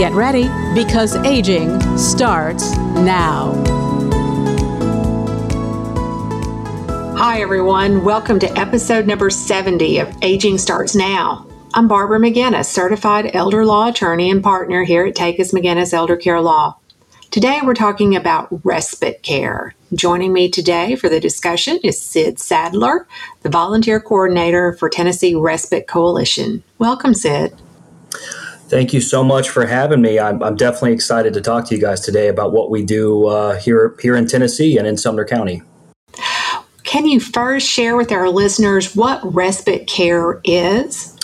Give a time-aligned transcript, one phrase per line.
[0.00, 3.52] Get ready because aging starts now.
[7.18, 8.02] Hi, everyone.
[8.02, 11.46] Welcome to episode number 70 of Aging Starts Now.
[11.74, 16.40] I'm Barbara McGinnis, certified elder law attorney and partner here at Takacs McGinnis Elder Care
[16.40, 16.78] Law.
[17.30, 19.74] Today we're talking about respite care.
[19.92, 23.06] Joining me today for the discussion is Sid Sadler,
[23.42, 26.62] the volunteer coordinator for Tennessee Respite Coalition.
[26.78, 27.54] Welcome, Sid.
[28.70, 30.20] Thank you so much for having me.
[30.20, 33.56] I'm, I'm definitely excited to talk to you guys today about what we do uh,
[33.56, 35.62] here here in Tennessee and in Sumner County.
[36.84, 41.18] Can you first share with our listeners what respite care is?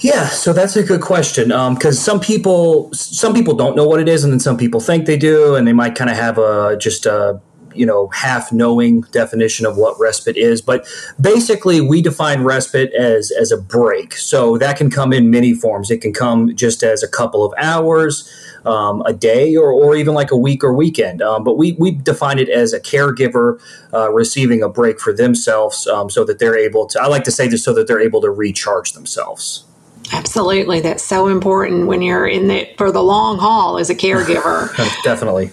[0.00, 4.00] Yeah, so that's a good question because um, some people some people don't know what
[4.00, 6.36] it is, and then some people think they do, and they might kind of have
[6.36, 7.40] a just a
[7.76, 10.60] you know half knowing definition of what respite is.
[10.60, 10.86] But
[11.20, 14.14] basically, we define respite as as a break.
[14.14, 15.90] So that can come in many forms.
[15.90, 18.30] It can come just as a couple of hours.
[18.64, 21.22] Um, a day or, or even like a week or weekend.
[21.22, 23.60] Um, but we, we define it as a caregiver
[23.94, 27.30] uh, receiving a break for themselves um, so that they're able to, I like to
[27.30, 29.66] say this so that they're able to recharge themselves.
[30.12, 30.80] Absolutely.
[30.80, 34.74] That's so important when you're in the for the long haul as a caregiver.
[35.02, 35.50] Definitely.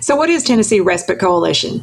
[0.00, 1.82] So, what is Tennessee Respite Coalition?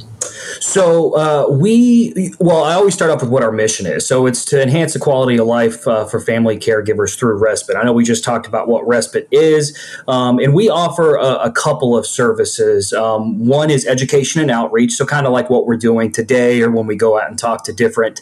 [0.60, 4.08] So uh, we, well, I always start off with what our mission is.
[4.08, 7.76] So it's to enhance the quality of life uh, for family caregivers through respite.
[7.76, 9.78] I know we just talked about what respite is,
[10.08, 12.94] um, and we offer a, a couple of services.
[12.94, 16.70] Um, one is education and outreach, so kind of like what we're doing today, or
[16.70, 18.22] when we go out and talk to different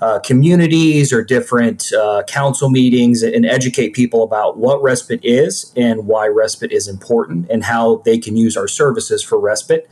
[0.00, 6.06] uh, communities or different uh, council meetings and educate people about what respite is and
[6.06, 9.88] why respite is important and how they can use our services for respite.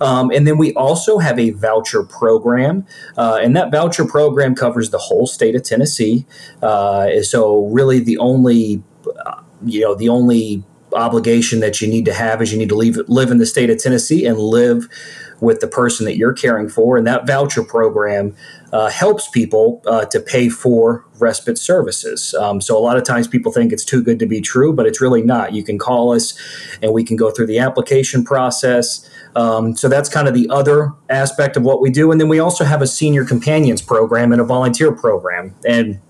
[0.00, 2.86] Um, and then we also have a voucher program,
[3.16, 6.26] uh, and that voucher program covers the whole state of Tennessee.
[6.62, 8.82] Uh, so, really, the only
[9.24, 10.62] uh, you know the only
[10.94, 13.70] obligation that you need to have is you need to leave, live in the state
[13.70, 14.88] of Tennessee and live
[15.40, 16.96] with the person that you're caring for.
[16.96, 18.34] And that voucher program
[18.72, 22.34] uh, helps people uh, to pay for respite services.
[22.34, 24.86] Um, so a lot of times people think it's too good to be true, but
[24.86, 25.52] it's really not.
[25.52, 26.38] You can call us
[26.82, 29.08] and we can go through the application process.
[29.36, 32.10] Um, so that's kind of the other aspect of what we do.
[32.10, 35.54] And then we also have a senior companions program and a volunteer program.
[35.66, 36.00] And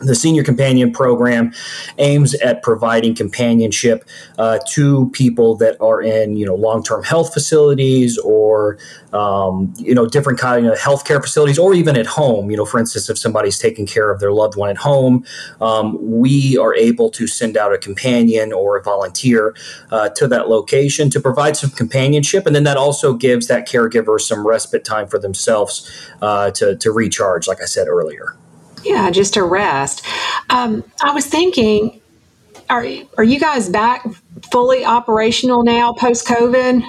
[0.00, 1.52] the Senior Companion Program
[1.98, 4.04] aims at providing companionship
[4.38, 8.78] uh, to people that are in, you know, long-term health facilities or,
[9.12, 12.50] um, you know, different kind of healthcare facilities, or even at home.
[12.50, 15.24] You know, for instance, if somebody's taking care of their loved one at home,
[15.60, 19.54] um, we are able to send out a companion or a volunteer
[19.90, 24.20] uh, to that location to provide some companionship, and then that also gives that caregiver
[24.20, 25.90] some respite time for themselves
[26.20, 28.36] uh, to to recharge, like I said earlier.
[28.84, 30.04] Yeah, just a rest.
[30.50, 32.00] Um, I was thinking,
[32.70, 32.86] are
[33.16, 34.06] are you guys back
[34.50, 36.82] fully operational now post COVID?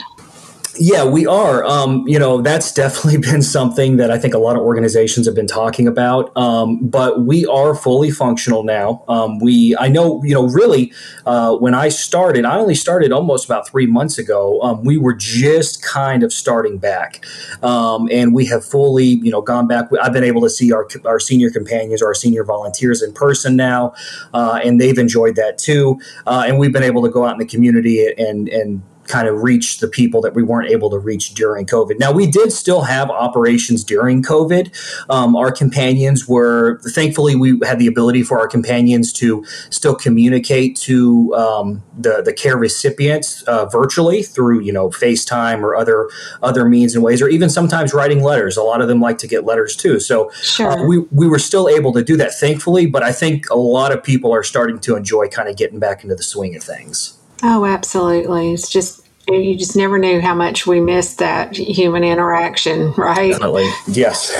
[0.77, 1.63] Yeah, we are.
[1.63, 5.35] Um, you know, that's definitely been something that I think a lot of organizations have
[5.35, 6.35] been talking about.
[6.35, 9.03] Um, but we are fully functional now.
[9.07, 10.91] Um, we, I know, you know, really,
[11.25, 14.61] uh, when I started, I only started almost about three months ago.
[14.61, 17.25] Um, we were just kind of starting back,
[17.63, 19.89] um, and we have fully, you know, gone back.
[20.01, 23.93] I've been able to see our our senior companions, our senior volunteers in person now,
[24.33, 25.99] uh, and they've enjoyed that too.
[26.27, 29.41] Uh, and we've been able to go out in the community and and kind of
[29.43, 31.99] reach the people that we weren't able to reach during COVID.
[31.99, 34.71] Now, we did still have operations during COVID.
[35.09, 40.75] Um, our companions were, thankfully, we had the ability for our companions to still communicate
[40.77, 46.09] to um, the, the care recipients uh, virtually through, you know, FaceTime or other
[46.41, 48.57] other means and ways, or even sometimes writing letters.
[48.57, 49.99] A lot of them like to get letters too.
[49.99, 50.71] So sure.
[50.71, 53.91] uh, we, we were still able to do that, thankfully, but I think a lot
[53.91, 57.19] of people are starting to enjoy kind of getting back into the swing of things.
[57.43, 58.53] Oh, absolutely.
[58.53, 63.31] It's just you just never knew how much we missed that human interaction, right?
[63.31, 64.31] Definitely, yes.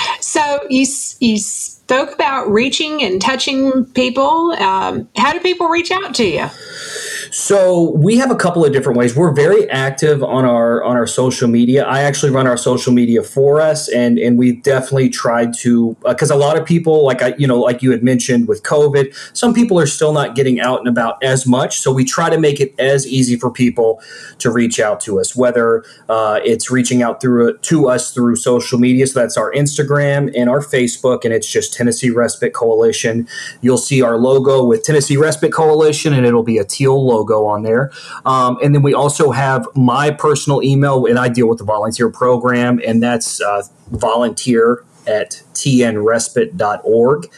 [0.20, 0.86] so you
[1.20, 4.52] you spoke about reaching and touching people.
[4.52, 6.46] Um, how do people reach out to you?
[7.30, 9.14] So we have a couple of different ways.
[9.14, 11.84] We're very active on our on our social media.
[11.84, 16.32] I actually run our social media for us, and and we definitely tried to because
[16.32, 19.14] uh, a lot of people, like I, you know, like you had mentioned with COVID,
[19.32, 21.78] some people are still not getting out and about as much.
[21.78, 24.02] So we try to make it as easy for people
[24.38, 28.78] to reach out to us, whether uh, it's reaching out through to us through social
[28.78, 29.06] media.
[29.06, 33.28] So that's our Instagram and our Facebook, and it's just Tennessee Respite Coalition.
[33.60, 37.62] You'll see our logo with Tennessee Respite Coalition, and it'll be a teal logo on
[37.62, 37.90] there.
[38.24, 42.10] Um, and then we also have my personal email, and I deal with the volunteer
[42.10, 47.30] program, and that's uh, volunteer at tnrespite.org.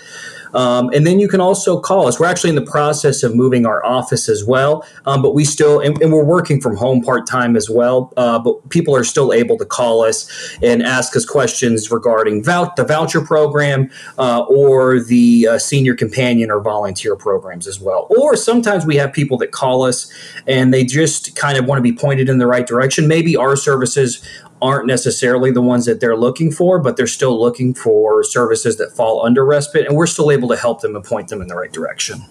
[0.54, 2.20] Um, and then you can also call us.
[2.20, 5.80] We're actually in the process of moving our office as well, um, but we still,
[5.80, 8.12] and, and, we're working from home part time as well.
[8.16, 10.28] Uh, but people are still able to call us
[10.62, 16.50] and ask us questions regarding vouch- the voucher program uh, or the uh, senior companion
[16.50, 18.06] or volunteer programs as well.
[18.10, 20.12] Or sometimes we have people that call us
[20.46, 23.08] and they just kind of want to be pointed in the right direction.
[23.08, 24.22] Maybe our services
[24.62, 28.92] aren't necessarily the ones that they're looking for, but they're still looking for services that
[28.92, 31.56] fall under respite, and we're still able to help them and point them in the
[31.56, 32.22] right direction.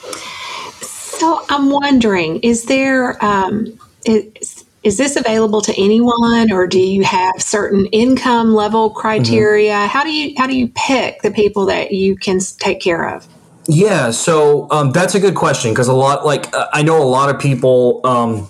[0.00, 7.02] So I'm wondering, is there um, is, is this available to anyone, or do you
[7.02, 9.72] have certain income level criteria?
[9.72, 9.88] Mm-hmm.
[9.88, 13.26] How do you how do you pick the people that you can take care of?
[13.66, 17.04] Yeah, so um, that's a good question because a lot, like uh, I know a
[17.04, 18.00] lot of people.
[18.04, 18.48] Um,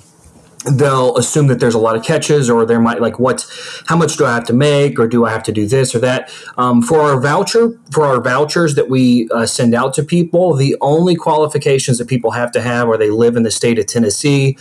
[0.72, 3.46] they'll assume that there's a lot of catches or there might like what
[3.86, 6.00] how much do i have to make or do i have to do this or
[6.00, 6.30] that?
[6.56, 10.76] Um, for our voucher for our vouchers that we uh, send out to people the
[10.80, 14.56] only qualifications that people have to have are they live in the state of tennessee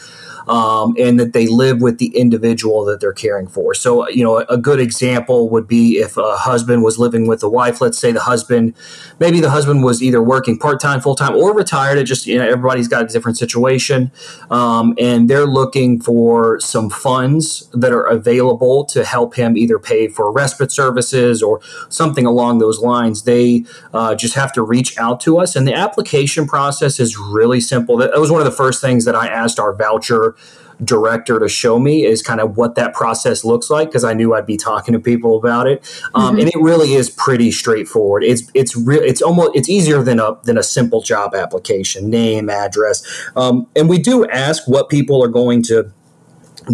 [0.48, 3.74] um, and that they live with the individual that they're caring for.
[3.74, 7.50] So, you know, a good example would be if a husband was living with a
[7.50, 7.82] wife.
[7.82, 8.74] Let's say the husband,
[9.20, 11.98] maybe the husband was either working part time, full time, or retired.
[11.98, 14.12] It just you know everybody's got a different situation,
[14.50, 20.08] um, and they're looking for some funds that are available to help him either pay
[20.08, 21.60] for respite services or
[21.90, 23.24] something along those lines.
[23.24, 27.60] They uh, just have to reach out to us, and the application process is really
[27.60, 27.98] simple.
[27.98, 30.37] That was one of the first things that I asked our voucher
[30.84, 34.34] director to show me is kind of what that process looks like because I knew
[34.34, 35.80] I'd be talking to people about it,
[36.14, 36.40] um, mm-hmm.
[36.40, 38.24] and it really is pretty straightforward.
[38.24, 39.02] It's it's real.
[39.02, 43.04] It's almost it's easier than a than a simple job application, name, address,
[43.36, 45.92] um, and we do ask what people are going to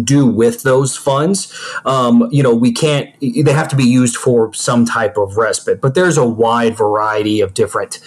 [0.02, 1.52] do with those funds.
[1.84, 5.80] Um, you know, we can't, they have to be used for some type of respite,
[5.80, 8.00] but there's a wide variety of different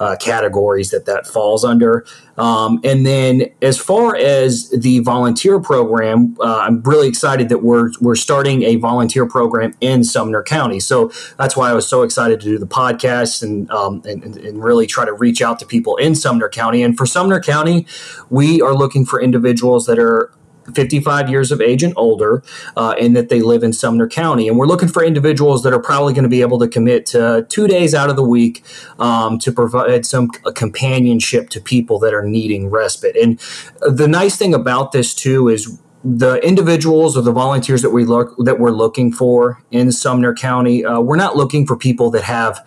[0.00, 2.04] uh, categories that that falls under.
[2.36, 7.90] Um, and then as far as the volunteer program, uh, I'm really excited that we're,
[8.00, 10.80] we're starting a volunteer program in Sumner County.
[10.80, 14.64] So that's why I was so excited to do the podcast and, um, and, and
[14.64, 16.82] really try to reach out to people in Sumner County.
[16.82, 17.86] And for Sumner County,
[18.30, 20.32] we are looking for individuals that are
[20.74, 22.42] 55 years of age and older,
[22.76, 24.48] uh, and that they live in Sumner County.
[24.48, 27.46] And we're looking for individuals that are probably going to be able to commit to
[27.48, 28.64] two days out of the week
[28.98, 33.16] um, to provide some companionship to people that are needing respite.
[33.16, 33.38] And
[33.80, 38.34] the nice thing about this, too, is the individuals or the volunteers that we look
[38.38, 42.60] that we're looking for in Sumner County, uh, we're not looking for people that have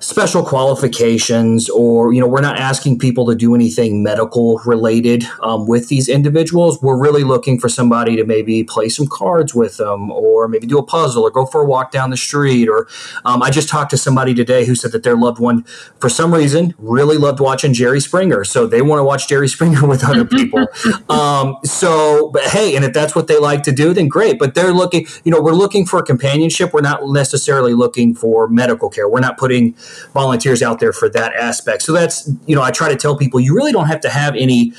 [0.00, 5.66] special qualifications or you know we're not asking people to do anything medical related um,
[5.66, 6.80] with these individuals.
[6.80, 10.78] We're really looking for somebody to maybe play some cards with them or maybe do
[10.78, 12.86] a puzzle or go for a walk down the street or
[13.24, 15.64] um, i just talked to somebody today who said that their loved one
[16.00, 18.44] for some reason really loved watching jerry springer.
[18.44, 20.66] So they want to watch jerry springer with other people.
[21.08, 24.38] Um, so but hey and if that's what they like to do then great.
[24.38, 26.72] But they're looking you know we're looking for companionship.
[26.72, 29.08] We're not necessarily looking for medical care.
[29.08, 29.74] We're not putting
[30.12, 31.82] volunteers out there for that aspect.
[31.82, 34.34] So that's you know I try to tell people you really don't have to have
[34.34, 34.72] any.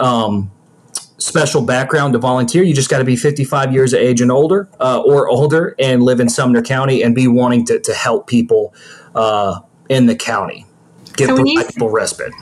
[0.00, 0.50] Um,
[1.18, 2.64] special background to volunteer.
[2.64, 6.02] You just got to be 55 years of age and older, uh, or older, and
[6.02, 8.74] live in Sumner County and be wanting to, to help people
[9.14, 10.66] uh, in the county,
[11.14, 12.32] give so people respite.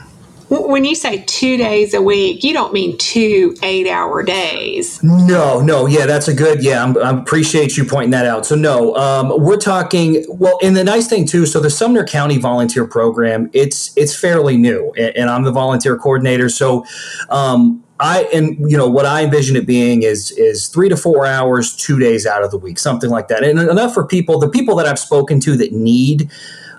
[0.51, 5.01] When you say two days a week, you don't mean two eight hour days.
[5.01, 5.85] No, no.
[5.85, 8.45] Yeah, that's a good, yeah, i appreciate you pointing that out.
[8.45, 12.37] So, no, um, we're talking, well, and the nice thing too, so the Sumner County
[12.37, 16.49] Volunteer Program, it's, it's fairly new, and, and I'm the volunteer coordinator.
[16.49, 16.85] So,
[17.29, 21.27] um, I and you know what I envision it being is is three to four
[21.27, 24.39] hours, two days out of the week, something like that, and enough for people.
[24.39, 26.31] The people that I've spoken to that need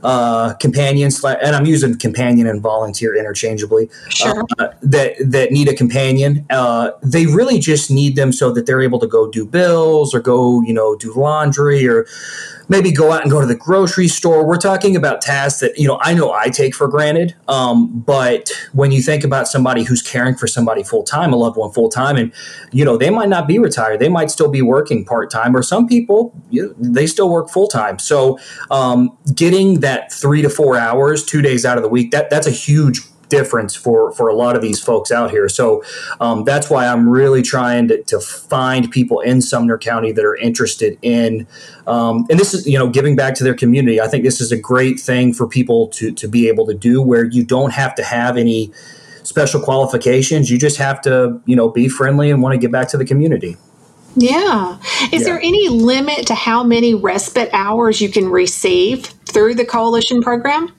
[0.02, 4.44] uh, companions, and I'm using companion and volunteer interchangeably, sure.
[4.58, 6.44] uh, that that need a companion.
[6.50, 10.20] Uh, they really just need them so that they're able to go do bills or
[10.20, 12.06] go, you know, do laundry or
[12.68, 14.46] maybe go out and go to the grocery store.
[14.46, 17.34] We're talking about tasks that, you know, I know I take for granted.
[17.46, 21.58] Um, but when you think about somebody who's caring for somebody full time, a loved
[21.58, 22.32] one full time, and,
[22.70, 25.62] you know, they might not be retired, they might still be working part time, or
[25.62, 27.98] some people, you they still work full time.
[27.98, 28.38] So
[28.70, 32.46] um, getting that three to four hours, two days out of the week, that that's
[32.46, 33.00] a huge
[33.32, 35.48] difference for for a lot of these folks out here.
[35.48, 35.82] So
[36.20, 40.36] um, that's why I'm really trying to, to, find people in Sumner County that are
[40.36, 41.46] interested in,
[41.86, 44.00] um, and this is you know giving back to their community.
[44.00, 47.00] I think this is a great thing for people to to be able to do,
[47.00, 48.70] where you don't have to have any
[49.22, 50.50] special qualifications.
[50.50, 53.06] You just have to you know be friendly and want to give back to the
[53.06, 53.56] community.
[54.14, 54.78] Yeah.
[55.10, 55.24] Is yeah.
[55.24, 60.72] there any limit to how many respite hours you can receive through the coalition program?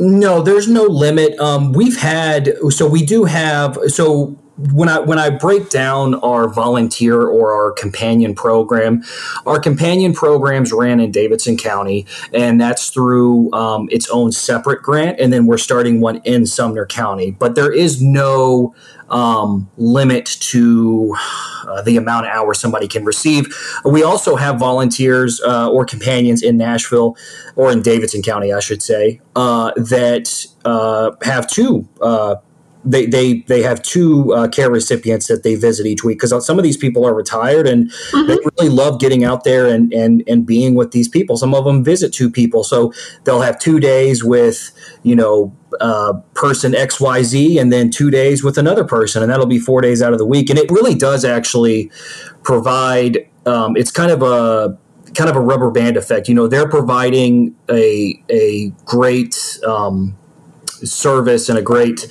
[0.00, 1.38] No, there's no limit.
[1.40, 6.48] Um, we've had so we do have so when I when I break down our
[6.48, 9.02] volunteer or our companion program,
[9.46, 15.20] our companion programs ran in Davidson County, and that's through um, its own separate grant,
[15.20, 17.30] and then we're starting one in Sumner County.
[17.30, 18.74] But there is no
[19.10, 21.14] um, limit to
[21.66, 23.46] uh, the amount of hours somebody can receive.
[23.84, 27.16] We also have volunteers uh, or companions in Nashville
[27.56, 32.36] or in Davidson County, I should say, uh, that uh, have two uh,
[32.90, 36.58] they they they have two uh, care recipients that they visit each week because some
[36.58, 38.26] of these people are retired and mm-hmm.
[38.26, 41.36] they really love getting out there and and and being with these people.
[41.36, 42.92] Some of them visit two people, so
[43.24, 44.70] they'll have two days with
[45.02, 49.30] you know uh, person X Y Z, and then two days with another person, and
[49.30, 50.48] that'll be four days out of the week.
[50.50, 51.90] And it really does actually
[52.42, 53.28] provide.
[53.44, 54.78] Um, it's kind of a
[55.14, 56.28] kind of a rubber band effect.
[56.28, 59.58] You know, they're providing a a great.
[59.66, 60.17] Um,
[60.86, 62.06] service and a great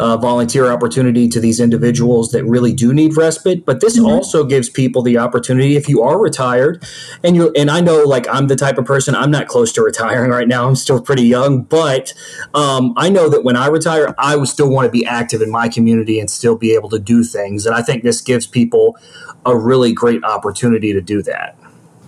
[0.00, 3.64] uh, volunteer opportunity to these individuals that really do need respite.
[3.64, 4.06] But this mm-hmm.
[4.06, 6.84] also gives people the opportunity if you are retired
[7.22, 9.82] and you and I know like I'm the type of person I'm not close to
[9.82, 10.68] retiring right now.
[10.68, 12.12] I'm still pretty young, but
[12.54, 15.50] um, I know that when I retire, I would still want to be active in
[15.50, 17.66] my community and still be able to do things.
[17.66, 18.96] And I think this gives people
[19.44, 21.56] a really great opportunity to do that.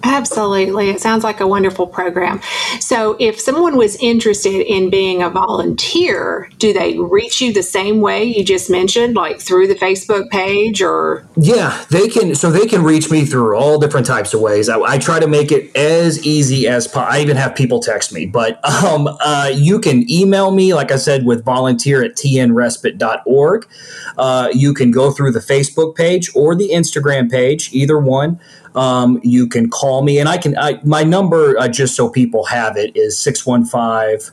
[0.02, 0.90] Absolutely.
[0.90, 2.40] It sounds like a wonderful program.
[2.78, 8.00] So, if someone was interested in being a volunteer, do they reach you the same
[8.00, 11.26] way you just mentioned, like through the Facebook page or?
[11.37, 12.35] Yeah, they can.
[12.37, 14.69] So, they can reach me through all different types of ways.
[14.69, 17.12] I, I try to make it as easy as possible.
[17.12, 20.97] I even have people text me, but um, uh, you can email me, like I
[20.97, 23.69] said, with volunteer at tnrespite.org.
[24.17, 28.38] Uh, you can go through the Facebook page or the Instagram page, either one.
[28.75, 30.57] Um, you can call me, and I can.
[30.59, 34.33] I, my number, uh, just so people have it, is 615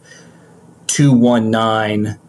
[0.87, 2.19] 219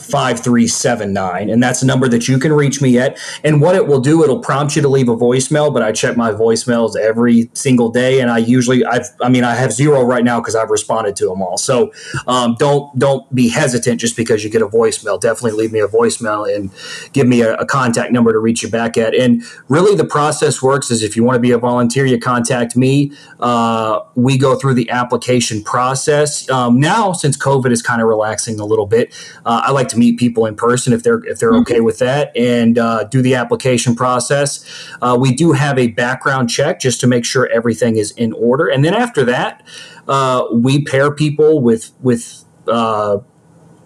[0.00, 3.18] 5379 and that's a number that you can reach me at.
[3.44, 6.16] And what it will do it'll prompt you to leave a voicemail but i check
[6.16, 10.24] my voicemails every single day and i usually i've i mean i have zero right
[10.24, 11.58] now because i've responded to them all.
[11.58, 11.92] So
[12.26, 15.20] um, don't don't be hesitant just because you get a voicemail.
[15.20, 16.70] Definitely leave me a voicemail and
[17.12, 19.14] give me a, a contact number to reach you back at.
[19.14, 22.76] And really the process works is if you want to be a volunteer you contact
[22.76, 23.12] me.
[23.40, 26.48] Uh, we go through the application process.
[26.50, 29.92] Um, now since covid is kind of relaxing a little bit uh, i like like
[29.92, 31.60] to meet people in person if they're if they're mm-hmm.
[31.62, 34.64] okay with that and uh, do the application process.
[35.00, 38.66] Uh, we do have a background check just to make sure everything is in order,
[38.68, 39.62] and then after that,
[40.08, 43.18] uh, we pair people with with uh,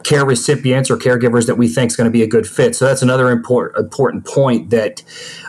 [0.02, 2.74] care recipients or caregivers that we think is going to be a good fit.
[2.74, 5.02] So that's another important important point that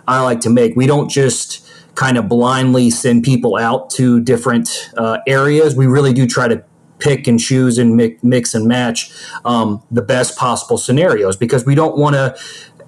[0.07, 0.75] I like to make.
[0.75, 5.75] We don't just kind of blindly send people out to different uh, areas.
[5.75, 6.63] We really do try to
[7.01, 9.11] pick and choose and mix and match
[9.43, 12.35] um, the best possible scenarios because we don't want to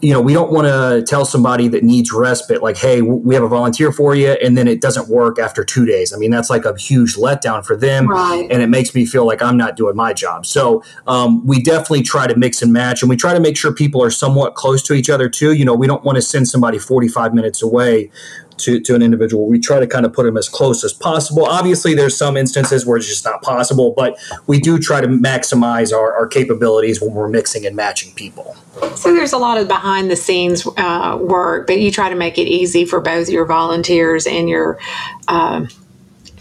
[0.03, 3.43] you know, we don't want to tell somebody that needs respite, like, hey, we have
[3.43, 6.11] a volunteer for you, and then it doesn't work after two days.
[6.11, 8.09] I mean, that's like a huge letdown for them.
[8.09, 8.45] Right.
[8.51, 10.45] And it makes me feel like I'm not doing my job.
[10.45, 13.71] So um, we definitely try to mix and match, and we try to make sure
[13.71, 15.53] people are somewhat close to each other, too.
[15.53, 18.11] You know, we don't want to send somebody 45 minutes away
[18.57, 19.47] to, to an individual.
[19.47, 21.45] We try to kind of put them as close as possible.
[21.45, 24.17] Obviously, there's some instances where it's just not possible, but
[24.47, 28.55] we do try to maximize our, our capabilities when we're mixing and matching people.
[28.95, 32.37] So there's a lot of behind the scenes uh, work, but you try to make
[32.37, 34.79] it easy for both your volunteers and your
[35.27, 35.65] uh,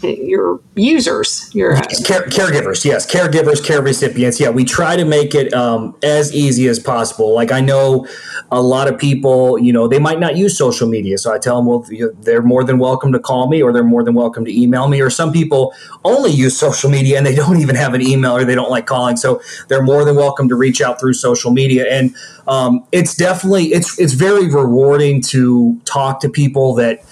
[0.03, 2.83] your users, your Care, caregivers.
[2.85, 4.39] Yes, caregivers, care recipients.
[4.39, 7.33] Yeah, we try to make it um, as easy as possible.
[7.33, 8.07] Like I know
[8.51, 11.57] a lot of people, you know, they might not use social media, so I tell
[11.57, 11.85] them, well,
[12.21, 15.01] they're more than welcome to call me, or they're more than welcome to email me.
[15.01, 18.43] Or some people only use social media and they don't even have an email, or
[18.43, 21.85] they don't like calling, so they're more than welcome to reach out through social media.
[21.89, 22.15] And
[22.47, 27.03] um, it's definitely it's it's very rewarding to talk to people that.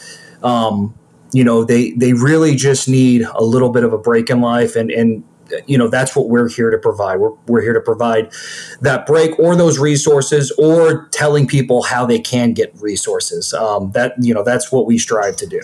[0.43, 0.95] Um,
[1.31, 4.75] you know, they they really just need a little bit of a break in life,
[4.75, 5.23] and and
[5.67, 8.31] you know that's what we're here to provide we're, we're here to provide
[8.79, 14.13] that break or those resources or telling people how they can get resources um, that
[14.19, 15.59] you know that's what we strive to do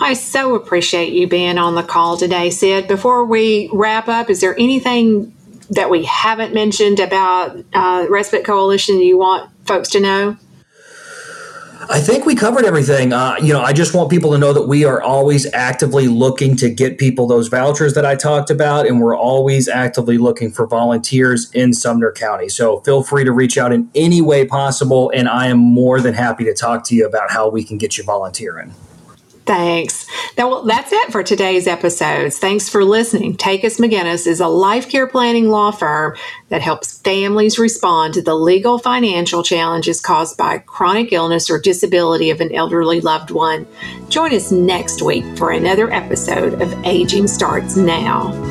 [0.00, 2.86] I so appreciate you being on the call today, Sid.
[2.86, 5.34] Before we wrap up, is there anything
[5.70, 10.36] that we haven't mentioned about uh, Respite Coalition you want folks to know?
[11.88, 13.12] I think we covered everything.
[13.12, 16.56] Uh, you know, I just want people to know that we are always actively looking
[16.56, 20.66] to get people those vouchers that I talked about, and we're always actively looking for
[20.66, 22.48] volunteers in Sumner County.
[22.48, 26.14] So feel free to reach out in any way possible, and I am more than
[26.14, 28.74] happy to talk to you about how we can get you volunteering.
[29.46, 30.06] Thanks.
[30.36, 32.36] Now, well, that's it for today's episodes.
[32.36, 33.36] Thanks for listening.
[33.36, 36.16] Takacs McGinnis is a life care planning law firm
[36.48, 42.30] that helps families respond to the legal financial challenges caused by chronic illness or disability
[42.30, 43.68] of an elderly loved one.
[44.08, 48.45] Join us next week for another episode of Aging Starts Now.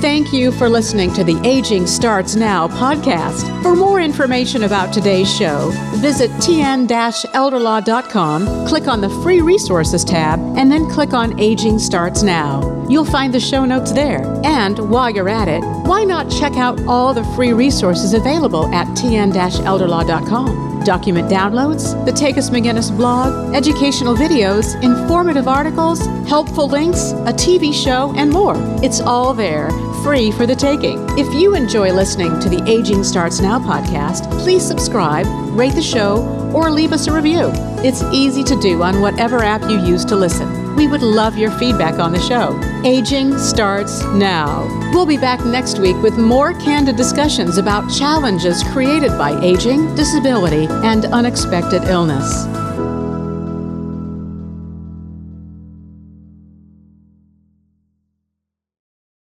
[0.00, 3.64] Thank you for listening to the Aging Starts Now podcast.
[3.64, 10.70] For more information about today's show, visit tn-elderlaw.com, click on the Free Resources tab, and
[10.70, 12.86] then click on Aging Starts Now.
[12.88, 14.22] You'll find the show notes there.
[14.44, 18.86] And while you're at it, why not check out all the free resources available at
[18.96, 20.67] tn-elderlaw.com?
[20.84, 28.12] Document downloads, the Takacs McGinnis blog, educational videos, informative articles, helpful links, a TV show,
[28.16, 28.54] and more.
[28.82, 29.70] It's all there,
[30.02, 30.98] free for the taking.
[31.18, 36.24] If you enjoy listening to the Aging Starts Now podcast, please subscribe, rate the show,
[36.54, 37.50] or leave us a review.
[37.84, 40.57] It's easy to do on whatever app you use to listen.
[40.78, 42.56] We would love your feedback on the show.
[42.84, 44.62] Aging starts now.
[44.92, 50.68] We'll be back next week with more candid discussions about challenges created by aging, disability,
[50.70, 52.46] and unexpected illness.